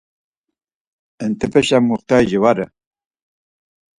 [1.25, 2.65] Entepeşa muxtiyaci va re.